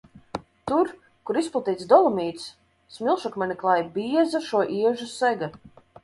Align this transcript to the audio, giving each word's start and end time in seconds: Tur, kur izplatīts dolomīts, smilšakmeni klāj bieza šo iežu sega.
Tur, 0.69 0.87
kur 1.29 1.37
izplatīts 1.41 1.87
dolomīts, 1.91 2.45
smilšakmeni 2.95 3.57
klāj 3.65 3.75
bieza 3.99 4.41
šo 4.47 4.63
iežu 4.79 5.09
sega. 5.13 5.51